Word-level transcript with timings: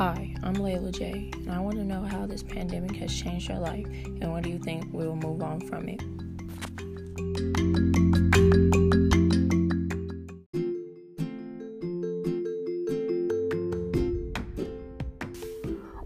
Hi, 0.00 0.34
I'm 0.42 0.54
Layla 0.54 0.92
J, 0.92 1.30
and 1.34 1.52
I 1.52 1.60
want 1.60 1.76
to 1.76 1.84
know 1.84 2.02
how 2.02 2.24
this 2.24 2.42
pandemic 2.42 2.96
has 2.96 3.14
changed 3.14 3.50
your 3.50 3.58
life 3.58 3.84
and 3.84 4.32
what 4.32 4.42
do 4.44 4.48
you 4.48 4.58
think 4.58 4.90
we 4.94 5.06
will 5.06 5.14
move 5.14 5.42
on 5.42 5.60
from 5.60 5.90
it? 5.90 6.00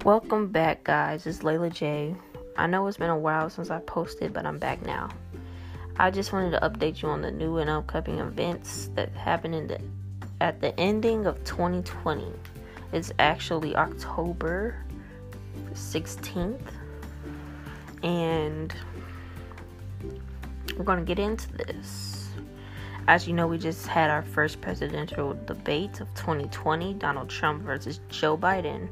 Welcome 0.04 0.48
back, 0.48 0.82
guys. 0.82 1.24
It's 1.29 1.45
Layla 1.45 1.72
J. 1.72 2.16
I 2.56 2.66
know 2.66 2.88
it's 2.88 2.96
been 2.96 3.11
a 3.11 3.16
while 3.16 3.48
since 3.48 3.70
I 3.70 3.79
posted, 3.79 4.32
but 4.32 4.45
I'm 4.45 4.58
back 4.58 4.84
now. 4.84 5.08
I 6.00 6.11
just 6.11 6.32
wanted 6.32 6.50
to 6.50 6.68
update 6.68 7.00
you 7.00 7.11
on 7.11 7.22
the 7.22 7.30
new 7.30 7.58
and 7.58 7.70
upcoming 7.70 8.18
events 8.18 8.90
that 8.96 9.12
happened 9.12 9.54
in 9.54 9.68
the 9.68 9.81
at 10.40 10.61
the 10.61 10.76
ending 10.81 11.26
of 11.26 11.45
2020. 11.45 12.25
It's 12.94 13.11
actually 13.18 13.75
October 13.75 14.76
16th, 15.72 16.61
and 18.04 18.72
we're 20.76 20.84
going 20.84 21.00
to 21.00 21.04
get 21.04 21.18
into 21.18 21.50
this. 21.54 22.29
As 23.08 23.26
you 23.26 23.34
know, 23.34 23.48
we 23.48 23.58
just 23.58 23.89
had 23.89 24.11
our 24.11 24.22
first 24.22 24.61
presidential 24.61 25.36
debate 25.44 26.00
of 26.00 26.07
2020 26.14 26.94
Donald 26.94 27.29
Trump 27.29 27.64
versus 27.64 27.98
Joe 28.11 28.39
Biden. 28.39 28.89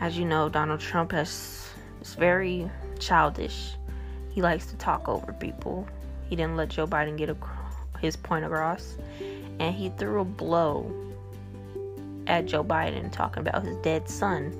As 0.00 0.16
you 0.16 0.24
know, 0.24 0.48
Donald 0.48 0.80
Trump 0.80 1.12
has 1.12 1.68
is 2.00 2.14
very 2.14 2.70
childish. 2.98 3.72
He 4.30 4.40
likes 4.40 4.64
to 4.68 4.76
talk 4.76 5.10
over 5.10 5.34
people. 5.34 5.86
He 6.30 6.36
didn't 6.36 6.56
let 6.56 6.70
Joe 6.70 6.86
Biden 6.86 7.18
get 7.18 7.28
a, 7.28 7.36
his 8.00 8.16
point 8.16 8.46
across, 8.46 8.96
and 9.58 9.74
he 9.74 9.90
threw 9.90 10.22
a 10.22 10.24
blow 10.24 11.09
at 12.26 12.46
Joe 12.46 12.64
Biden 12.64 13.10
talking 13.10 13.46
about 13.46 13.64
his 13.64 13.76
dead 13.78 14.08
son. 14.08 14.58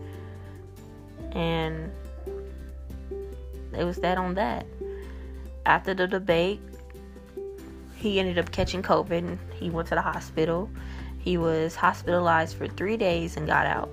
And 1.32 1.90
it 3.76 3.84
was 3.84 3.98
that 3.98 4.18
on 4.18 4.34
that. 4.34 4.66
After 5.66 5.94
the 5.94 6.06
debate, 6.06 6.60
he 7.96 8.18
ended 8.18 8.38
up 8.38 8.50
catching 8.50 8.82
COVID. 8.82 9.38
He 9.54 9.70
went 9.70 9.88
to 9.88 9.94
the 9.94 10.02
hospital. 10.02 10.70
He 11.18 11.36
was 11.36 11.76
hospitalized 11.76 12.56
for 12.56 12.66
three 12.66 12.96
days 12.96 13.36
and 13.36 13.46
got 13.46 13.66
out, 13.66 13.90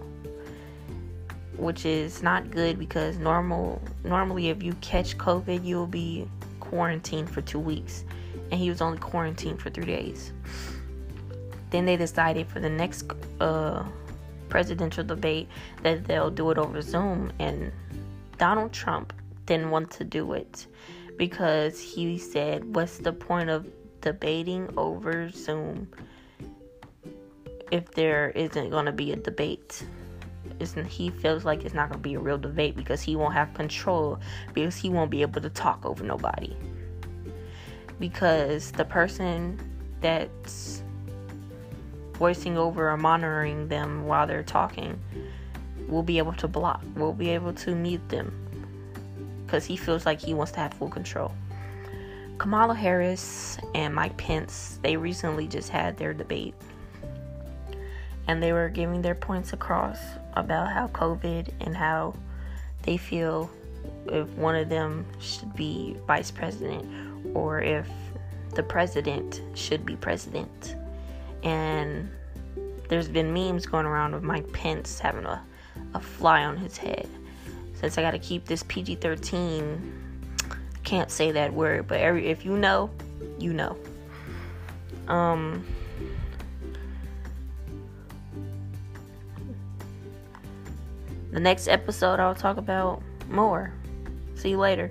which 1.58 1.86
is 1.86 2.24
not 2.24 2.50
good 2.52 2.80
because 2.80 3.18
normal 3.18 3.82
normally 4.06 4.48
if 4.50 4.64
you 4.64 4.74
catch 4.76 5.18
COVID, 5.18 5.66
you'll 5.66 5.88
be 5.88 6.28
quarantined 6.62 7.30
for 7.30 7.42
two 7.42 7.60
weeks, 7.60 8.06
and 8.50 8.60
he 8.60 8.70
was 8.70 8.82
only 8.82 8.98
quarantined 8.98 9.62
for 9.62 9.70
three 9.70 9.86
days. 9.86 10.32
Then 11.70 11.86
they 11.86 11.98
decided 11.98 12.48
for 12.48 12.60
the 12.60 12.70
next 12.70 13.12
uh, 13.40 13.84
presidential 14.50 15.04
debate 15.04 15.50
that 15.84 16.06
they'll 16.06 16.32
do 16.32 16.52
it 16.52 16.58
over 16.58 16.82
Zoom, 16.82 17.32
and 17.40 17.72
Donald 18.38 18.72
Trump 18.72 19.14
didn't 19.46 19.72
want 19.72 19.92
to 19.92 20.04
do 20.04 20.34
it 20.34 20.68
because 21.18 21.80
he 21.80 22.18
said, 22.18 22.76
What's 22.76 23.00
the 23.00 23.14
point 23.14 23.50
of 23.50 23.68
debating 24.02 24.72
over 24.78 25.30
Zoom 25.30 25.90
if 27.72 27.92
there 27.92 28.30
isn't 28.30 28.70
going 28.70 28.86
to 28.86 28.92
be 28.92 29.12
a 29.12 29.16
debate? 29.16 29.84
Isn't 30.60 30.86
he 30.86 31.10
feels 31.10 31.46
like 31.46 31.66
it's 31.66 31.76
not 31.76 31.90
going 31.90 32.02
to 32.02 32.10
be 32.10 32.16
a 32.16 32.20
real 32.20 32.38
debate 32.38 32.76
because 32.76 33.02
he 33.02 33.16
won't 33.16 33.34
have 33.34 33.54
control 33.54 34.20
because 34.54 34.76
he 34.76 34.90
won't 34.90 35.12
be 35.12 35.22
able 35.22 35.42
to 35.42 35.50
talk 35.50 35.86
over 35.86 36.04
nobody 36.04 36.56
because 38.00 38.72
the 38.72 38.86
person 38.86 39.60
that's 40.02 40.84
voicing 42.18 42.58
over 42.58 42.90
or 42.90 42.98
monitoring 42.98 43.68
them 43.68 44.06
while 44.06 44.28
they're 44.28 44.44
talking 44.44 45.00
will 45.88 46.04
be 46.04 46.18
able 46.18 46.34
to 46.34 46.48
block, 46.48 46.84
will 46.96 47.14
be 47.14 47.30
able 47.30 47.54
to 47.54 47.74
mute 47.74 48.08
them 48.10 48.34
because 49.46 49.66
he 49.66 49.78
feels 49.78 50.06
like 50.06 50.20
he 50.20 50.34
wants 50.34 50.52
to 50.52 50.60
have 50.60 50.74
full 50.74 50.90
control. 50.90 51.32
Kamala 52.38 52.76
Harris 52.76 53.58
and 53.74 53.96
Mike 53.96 54.18
Pence, 54.18 54.80
they 54.84 54.98
recently 54.98 55.48
just 55.48 55.70
had 55.70 55.98
their 55.98 56.14
debate 56.14 56.54
and 58.28 58.44
they 58.44 58.52
were 58.52 58.70
giving 58.70 59.02
their 59.02 59.16
points 59.16 59.54
across 59.54 60.00
about 60.34 60.72
how 60.72 60.88
COVID 60.90 61.50
and 61.62 61.76
how 61.76 62.14
they 62.84 62.98
feel 62.98 63.50
if 64.08 64.28
one 64.32 64.56
of 64.56 64.70
them 64.70 65.06
should 65.20 65.56
be 65.56 65.96
vice 66.06 66.30
president 66.30 66.86
or 67.34 67.62
if 67.62 67.88
the 68.56 68.64
president 68.64 69.42
should 69.56 69.86
be 69.86 69.96
president 69.96 70.76
and 71.48 72.10
there's 72.90 73.08
been 73.08 73.34
memes 73.34 73.66
going 73.66 73.86
around 73.86 74.14
of 74.14 74.22
Mike 74.22 74.52
Pence 74.52 75.00
having 75.00 75.24
a, 75.26 75.42
a 75.94 76.00
fly 76.00 76.44
on 76.44 76.58
his 76.58 76.76
head. 76.76 77.08
Since 77.74 77.98
I 77.98 78.02
got 78.02 78.12
to 78.12 78.20
keep 78.20 78.46
this 78.46 78.64
PG 78.64 78.96
13, 78.96 80.34
can't 80.84 81.10
say 81.10 81.32
that 81.32 81.54
word, 81.54 81.88
but 81.88 82.02
every, 82.02 82.28
if 82.28 82.44
you 82.44 82.58
know, 82.58 82.90
you 83.40 83.54
know. 83.54 83.78
Um, 85.08 85.66
the 91.32 91.40
next 91.40 91.70
episode, 91.70 92.20
I'll 92.20 92.36
talk 92.36 92.58
about 92.58 93.02
more. 93.30 93.72
See 94.36 94.50
you 94.50 94.58
later. 94.58 94.90